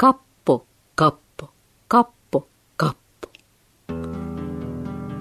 [0.00, 1.48] カッポカッポ
[1.88, 3.30] カッポカッポ。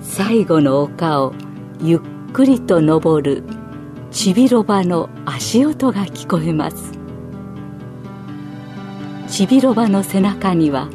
[0.01, 1.33] 最後の丘を
[1.81, 1.99] ゆっ
[2.31, 3.43] くりと登る
[4.11, 6.91] ちびろばの足音が聞こえます。
[9.27, 10.89] ちびろばの背中には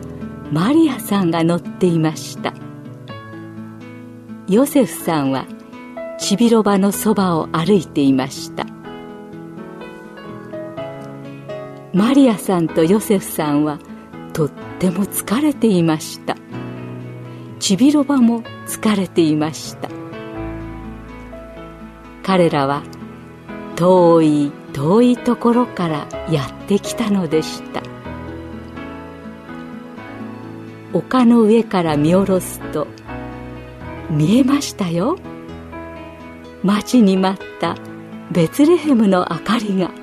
[0.52, 2.54] マリアさんが乗っていました。
[4.48, 5.44] ヨセフさんは
[6.20, 8.64] ちびろばのそばを歩いていました。
[11.94, 13.78] マリアさんとヨセフさんは
[14.32, 16.36] とっても疲れていました。
[17.60, 19.88] ちびろばも疲れていました。
[22.22, 22.82] 彼らは
[23.76, 27.82] 遠い遠いところからやってきたのでした。
[30.94, 32.86] 丘の上から見下ろすと
[34.10, 35.18] 見えましたよ。
[36.62, 37.76] 待ちに待った
[38.30, 40.01] ベツレヘムの明かりが。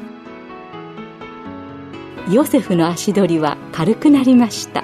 [2.31, 4.83] ヨセフの足取りは軽くなりました。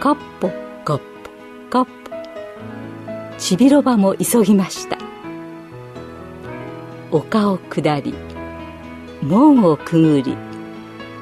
[0.00, 0.48] カッポ。
[0.84, 1.04] カッポ。
[1.68, 1.90] カッポ。
[3.36, 4.96] ちびろばも急ぎました。
[7.10, 8.14] 丘を下り
[9.22, 10.36] 門をくぐり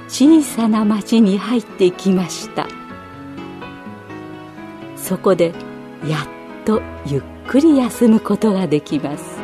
[0.08, 2.68] 小さな町に入ってきました。
[4.96, 5.52] そこで
[6.06, 9.43] やっとゆっくり休むことができます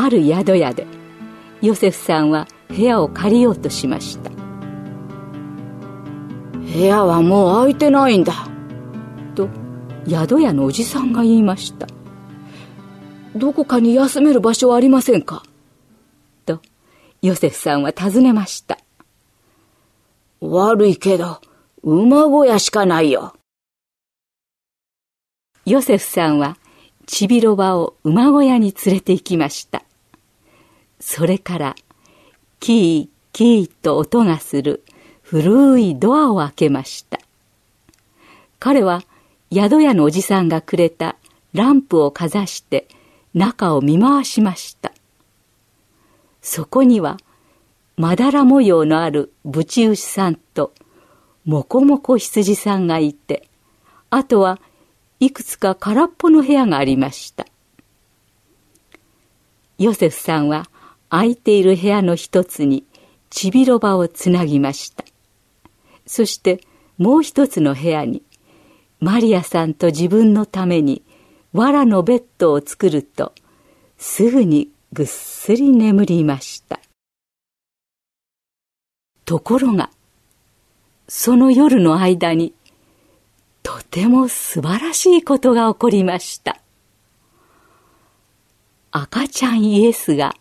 [0.00, 0.86] ある宿屋で
[1.60, 4.30] ヨセフさんは部屋を借りようとしました。
[4.30, 4.36] 部
[6.78, 8.32] 屋はもう空いてないんだ。
[9.34, 9.48] と
[10.08, 11.88] 宿屋のおじさんが言いました。
[13.34, 15.42] どこかに休める場所はありませんか？
[16.46, 16.60] と
[17.20, 18.78] ヨセフさんは尋ねました。
[20.40, 21.40] 悪いけど
[21.82, 23.34] 馬小屋しかないよ。
[25.66, 26.56] ヨセフさんは
[27.06, 29.82] ちびろばを馬小屋に連れて行きました
[31.00, 31.76] それから
[32.60, 34.84] キーキーと音がする
[35.22, 37.20] 古いドアを開けました。
[38.58, 39.02] 彼は
[39.52, 41.16] 宿屋のおじさんがくれた
[41.52, 42.88] ランプをかざして
[43.34, 44.92] 中を見回しました。
[46.42, 47.18] そこには
[47.96, 50.72] まだら模様のあるぶち牛さんと
[51.44, 53.48] もこもこ羊さんがいて
[54.10, 54.60] あとは
[55.20, 57.46] いくつか空っぽの部屋がありました。
[59.78, 60.68] ヨセフさんは
[61.10, 62.84] 空いている部屋の一つに
[63.30, 65.04] ちびろばをつなぎました。
[66.06, 66.60] そして
[66.96, 68.22] もう一つの部屋に
[69.00, 71.02] マリアさんと自分のために
[71.52, 73.32] 藁のベッドを作ると
[73.96, 76.80] すぐにぐっすり眠りました。
[79.24, 79.90] ところが
[81.06, 82.54] その夜の間に
[83.62, 86.60] とても素晴らしいことが起こりました。
[88.90, 90.34] 赤ちゃんイエスが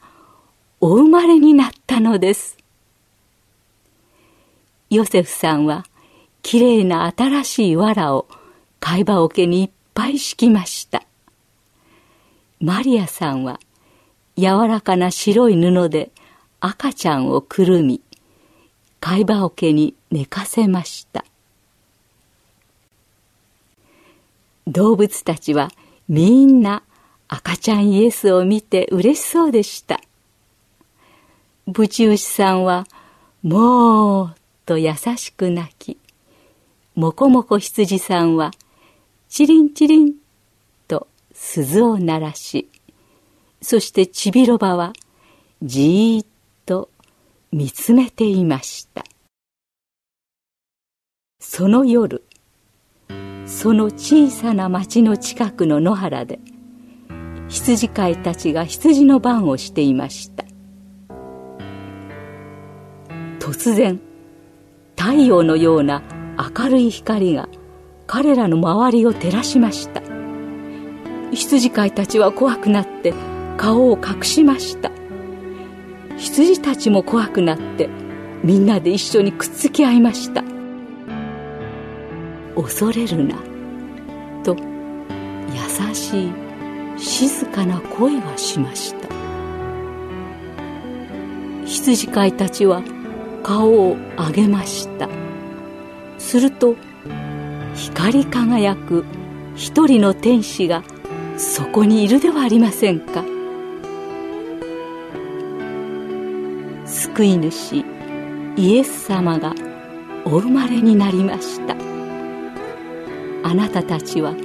[0.80, 2.56] お生まれになったのです。
[4.92, 5.86] ヨセフさんは
[6.44, 8.28] きれいな新しい藁を
[8.80, 11.04] 貝羽桶にいっぱい敷きました。
[12.60, 13.60] マリアさんは
[14.38, 16.12] 柔らかな白い布で
[16.60, 18.02] 赤ちゃんをくるみ
[19.00, 21.26] 貝羽桶に寝かせました。
[24.68, 25.72] 動物たちは
[26.08, 26.84] みんな
[27.28, 30.00] 赤ちゃんイエスを見て嬉しそうでした。
[31.68, 32.86] ぶち牛さんは
[33.44, 34.36] もう
[34.66, 35.98] と優しく泣き
[36.96, 38.52] もこもこ羊さんは
[39.28, 40.14] チリンチリン
[40.88, 42.70] と鈴を鳴らし
[43.62, 44.94] そしてちびろばは
[45.62, 46.28] じーっ
[46.66, 46.90] と
[47.52, 49.04] 見つめていました。
[51.40, 52.24] その夜
[53.46, 56.40] その小さな町の近くの野原で
[57.50, 60.46] 羊飼いたちが羊の番をしていました。
[63.48, 63.98] 突然
[64.98, 66.04] 太陽のような
[66.38, 67.48] 明るい光が
[68.06, 70.02] 彼らの周りを照らしました。
[71.32, 73.14] 羊飼いたちは怖くなって
[73.56, 74.92] 顔を隠しました。
[76.18, 77.88] 羊たちも怖くなって
[78.44, 80.44] みんなで一緒にくっつき合いました。
[82.54, 83.38] 恐れるな
[84.44, 84.58] と
[85.54, 86.32] 優しい
[86.98, 89.08] 静かな声がしました。
[91.64, 92.84] 羊飼いたちは
[93.48, 95.08] 顔を上げました。
[96.18, 96.76] すると
[97.76, 99.06] 光り輝く
[99.56, 100.84] 一人の天使が
[101.38, 103.24] そこにいるではありませんか。
[106.86, 107.86] 救い主
[108.58, 109.54] イエス様が
[110.26, 111.78] お生まれになりました。
[113.44, 114.36] あなたたちは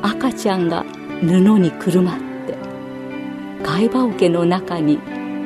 [0.00, 0.86] 赤ちゃんが
[1.20, 2.56] 布にくるまって
[3.62, 4.98] 貝羽桶の中に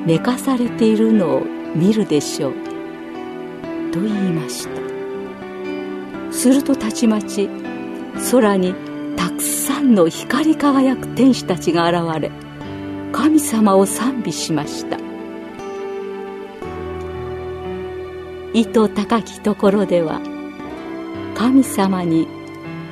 [0.07, 1.43] 寝かされているのを
[1.75, 2.62] 見るでしょう。
[3.93, 6.33] と言いました。
[6.33, 7.49] するとたちまち
[8.33, 8.75] 空に
[9.17, 12.33] たくさんの光り輝く天使たちが現れ
[13.13, 14.99] 神様を賛美しました。
[18.55, 20.21] 意図高きところでは
[21.35, 22.27] 神様に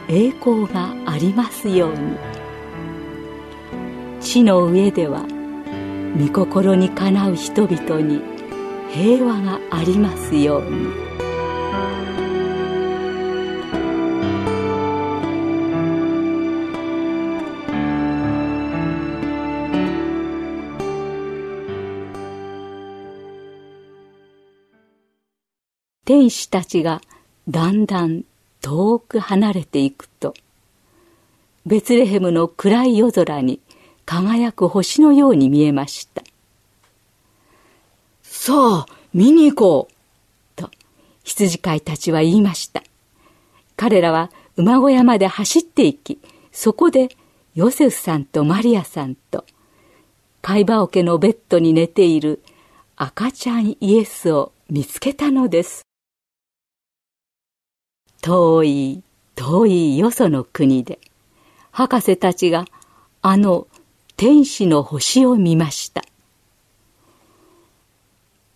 [0.08, 1.98] 栄光がありますように。
[4.20, 5.24] 地の上では
[6.18, 8.29] 御心にかなう人々に
[8.92, 11.10] 平和がありますように
[26.04, 27.00] 天使たちが
[27.48, 28.24] だんだん
[28.60, 30.34] 遠く離れていくと
[31.64, 33.60] ベツレヘムの暗い夜空に
[34.06, 36.22] 輝く星のように見えました。
[38.50, 39.94] さあ、見に行こう。
[40.56, 40.72] と、
[41.22, 42.82] 羊飼いたちは言いました。
[43.76, 46.18] 彼らは馬小屋まで走っていき、
[46.50, 47.10] そこで
[47.54, 49.44] ヨセフさんとマリアさんと、
[50.42, 52.42] 貝羽桶のベッドに寝ている
[52.96, 55.82] 赤ちゃんイエスを見つけたのです。
[58.20, 59.04] 遠い、
[59.36, 60.98] 遠いよその国で、
[61.70, 62.64] 博士たちが
[63.22, 63.68] あの
[64.16, 65.99] 天使の星を見ました。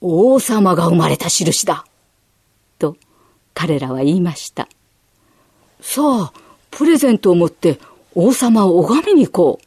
[0.07, 1.87] 王様が生まれた印だ。
[2.79, 2.99] と
[3.55, 4.69] 彼らは言いました。
[5.81, 6.33] さあ、
[6.71, 7.79] プレゼントを持って
[8.15, 9.67] 王様を拝みに行こう。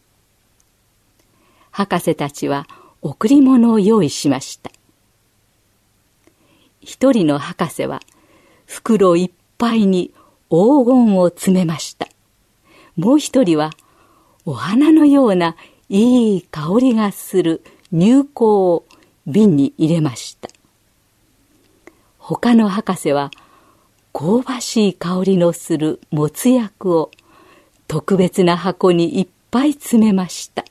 [1.72, 2.68] 博士たちは
[3.02, 4.72] 贈り物を用意しました。
[6.82, 8.02] 一人の博士は
[8.68, 10.12] 袋いっぱいに
[10.50, 12.08] 黄金を詰めました。
[12.96, 13.72] もう一人は
[14.46, 15.56] お花のような
[15.90, 18.87] いい香りがする乳香を
[19.28, 20.50] 瓶に入れました。
[22.18, 23.30] 他の博士は
[24.14, 27.12] 香ばしい香りのするもつ薬を
[27.88, 30.66] 特別な箱にいっぱい詰めました。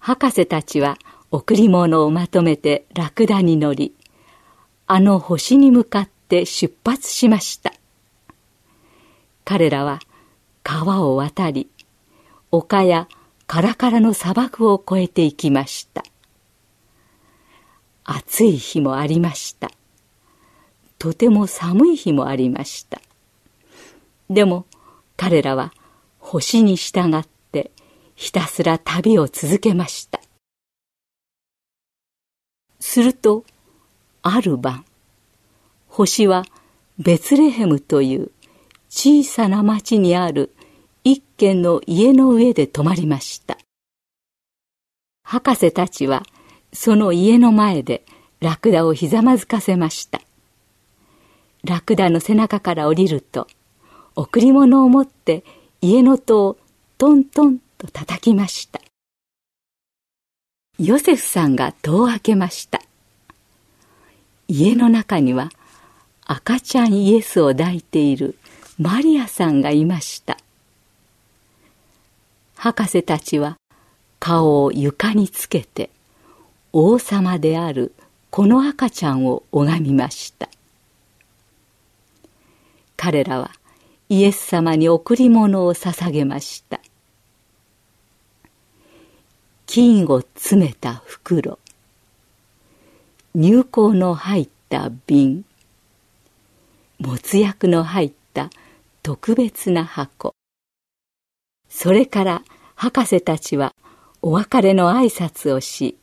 [0.00, 0.98] 博士たちは
[1.30, 3.94] 贈り物をまとめてラクダに乗り、
[4.86, 7.72] あの星に向かって出発しました。
[9.44, 9.98] 彼らは
[10.62, 11.68] 川を渡り、
[12.50, 13.08] 丘や
[13.46, 16.02] カラカラの砂漠を越えていきました。
[18.04, 19.70] 暑い日もありました。
[20.98, 23.00] とても寒い日もありました。
[24.30, 24.66] でも
[25.16, 25.72] 彼らは
[26.18, 27.70] 星に従って
[28.14, 30.20] ひたすら旅を続けました。
[32.80, 33.44] すると、
[34.22, 34.84] ある晩、
[35.88, 36.44] 星は
[36.98, 38.30] ベツレヘムという
[38.88, 40.54] 小さな町にある
[41.06, 43.58] 一軒の家の上で泊まりました。
[45.22, 46.22] 博士たちは
[46.72, 48.06] その家の前で
[48.40, 50.22] ラクダをひざまずかせました。
[51.62, 53.48] ラクダの背中から降りると、
[54.16, 55.44] 贈り物を持って
[55.82, 56.56] 家の戸を
[56.96, 58.80] トントンと叩きました。
[60.78, 62.80] ヨセフさんが戸を開けました。
[64.48, 65.50] 家の中には
[66.24, 68.38] 赤ちゃんイエスを抱いている
[68.78, 70.38] マリアさんがいました。
[72.64, 73.58] 博士たちは
[74.18, 75.90] 顔を床につけて
[76.72, 77.92] 王様である
[78.30, 80.48] この赤ちゃんを拝みました。
[82.96, 83.50] 彼らは
[84.08, 86.80] イエス様に贈り物を捧げました。
[89.66, 91.58] 金を詰めた袋
[93.34, 95.44] 入香の入った瓶
[96.98, 98.48] 没薬の入った
[99.02, 100.34] 特別な箱
[101.68, 102.42] それから
[102.74, 103.74] 博士たちは
[104.22, 105.96] お別れの挨拶をし、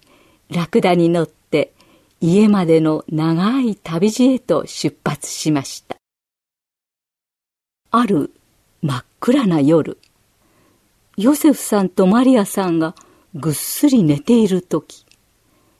[0.49, 1.73] ラクダに乗って
[2.19, 5.97] 家までの長い旅路へと出発しました。
[7.91, 8.31] ある
[8.81, 9.97] 真っ暗な夜、
[11.17, 12.95] ヨセフさんとマリアさんが
[13.35, 15.05] ぐっすり寝ている時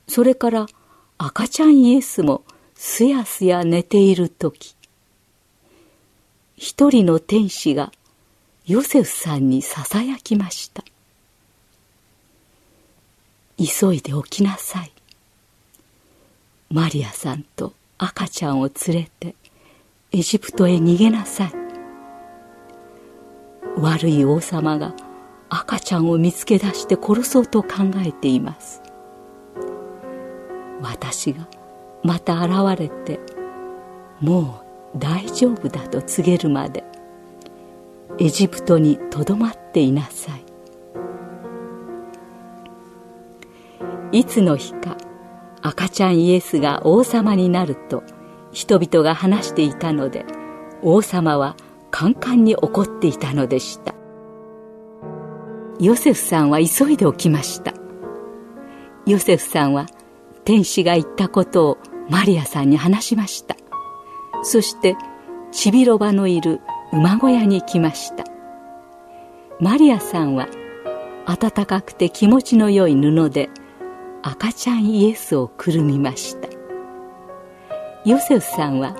[0.07, 0.65] それから
[1.17, 2.43] 赤ちゃんイエスも
[2.75, 4.75] すやすや寝ている時
[6.55, 7.91] 一人の天使が
[8.71, 10.81] ヨセフさんにささやきました。
[13.57, 14.93] 急いで起きなさい。
[16.69, 19.35] マリアさんと赤ちゃんを連れて
[20.13, 21.53] エジプトへ逃げなさい。
[23.75, 24.95] 悪い王様が
[25.49, 28.81] 赤ちゃんを見つけ出して殺そうと考えています。
[30.81, 31.45] 私が
[32.03, 33.19] また現れて
[34.21, 34.63] も
[34.95, 36.89] う大丈夫だと告げるまで。
[38.19, 40.35] エジプトにとどまっていなさ
[44.11, 44.19] い。
[44.19, 44.97] いつの日か
[45.61, 48.03] 赤ちゃんイエスが王様になると
[48.51, 50.25] 人々が話していたので
[50.81, 51.55] 王様は
[51.91, 53.95] カンカンに怒っていたのでした。
[55.79, 57.73] ヨセフさんは急いで起きました。
[59.05, 59.87] ヨセフさんは
[60.45, 61.77] 天使が言ったことを
[62.09, 63.55] マリアさんに話しました。
[64.43, 64.95] そして
[65.51, 66.61] ちびろばのいる
[66.93, 68.25] 馬小屋に来ました。
[69.59, 70.47] マリアさんは
[71.25, 73.49] 暖かくて気持ちの良い布で
[74.23, 76.49] 赤ちゃんイエスをくるみました。
[78.05, 78.95] ヨセフさんは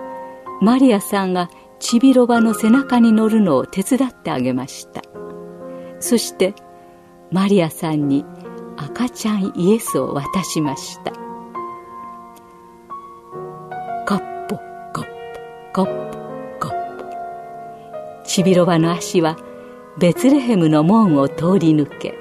[0.62, 5.01] マリアさんがちびろばの背中に乗るのを手伝ってあげました。
[6.00, 6.53] そして
[7.31, 8.25] マリアさんに
[8.77, 11.12] 赤ちゃんイエスを渡しました。
[14.05, 14.57] カッポ
[14.93, 15.05] カッ
[15.74, 16.00] ポカッポ。
[18.31, 19.35] ちびろばの足は
[19.97, 22.17] ベツレヘムの門を通り抜け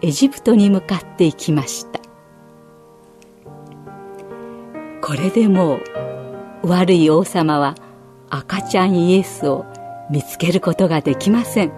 [0.00, 2.00] エジプトに向かっていきました。
[5.02, 5.80] これでも
[6.62, 7.74] う悪い王様は
[8.30, 9.66] 赤ちゃんイエスを
[10.10, 11.72] 見つけることができません。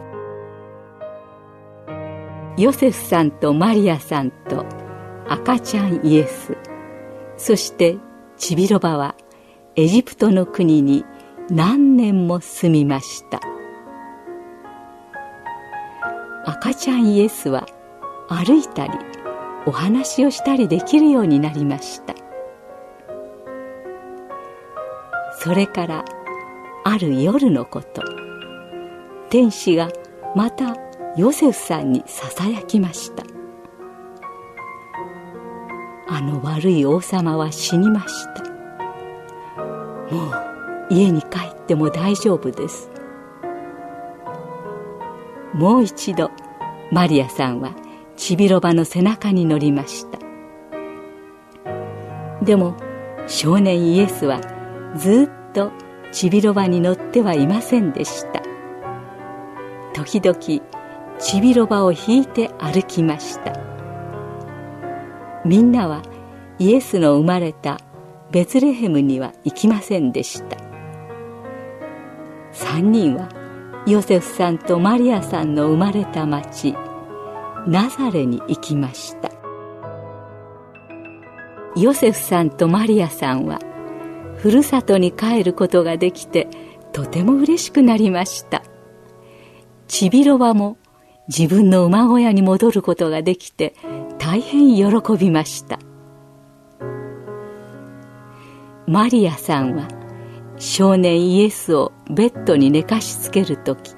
[2.57, 4.65] ヨセフさんとマリアさんと
[5.29, 6.57] 赤ちゃんイエス
[7.37, 7.97] そして
[8.37, 9.17] ちびろばは
[9.75, 11.05] エジプトの国に
[11.51, 13.41] 何年も住みました。
[16.47, 17.67] 赤ちゃんイエスは
[18.29, 18.93] 歩いたり
[19.67, 22.15] お話をしたりできるようになりました。
[25.41, 26.05] それから
[26.85, 28.03] ある夜のこと
[29.29, 29.89] 天使が
[30.37, 30.77] また
[31.17, 33.25] ヨセフさんにささやきました。
[36.09, 38.45] あの悪い王様は死にました。
[40.15, 40.40] もう
[40.91, 42.91] 家に帰っても大丈夫です。
[45.55, 46.31] もう一度
[46.91, 47.73] マリアさんは
[48.17, 50.19] ちびろばの背中に乗りました。
[52.45, 52.75] でも
[53.27, 54.41] 少年イエスは
[54.97, 55.71] ずっと
[56.11, 58.43] ちびろばに乗ってはいませんでした。
[59.95, 60.39] 時々
[61.19, 63.53] ちびろばを引いて歩きました。
[65.45, 66.03] みんなは
[66.59, 67.79] イエスの生まれた
[68.31, 70.70] ベツレヘムには行きませんでした。
[72.53, 73.29] 3人は
[73.87, 76.75] ヨセフさんとマリアさんの生まれた町
[77.67, 79.31] ナザレに行きました。
[81.77, 83.61] ヨセフさんとマリアさんは
[84.37, 86.49] ふるさとに帰ることができて
[86.93, 88.63] とても嬉しくなりました。
[89.87, 90.79] ちびろばも
[91.29, 93.75] 自分の馬小屋に戻ることができて
[94.19, 95.79] 大変喜びました。
[98.87, 100.00] マリアさんは
[100.61, 103.97] 少年イエスをベッドに寝かしつける時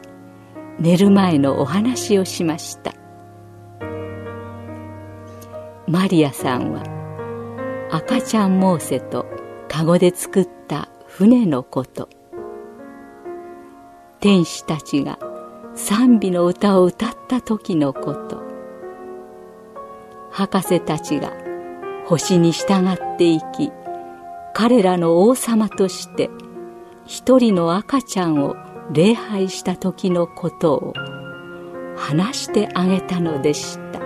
[0.78, 2.94] 寝る前のお話をしました。
[5.92, 6.84] マリアさんは
[7.90, 9.26] 赤ちゃんモーセと
[9.68, 12.08] カゴで作った船のこと
[14.20, 15.18] 天使たちが
[15.74, 18.40] 賛美の歌を歌った時のこと
[20.30, 21.34] 博士たちが
[22.06, 23.70] 星に従っていき
[24.54, 26.30] 彼らの王様として
[27.06, 28.56] 一人の赤ちゃんを
[28.92, 30.94] 礼拝した時のことを
[31.96, 34.01] 話してあげたのでした。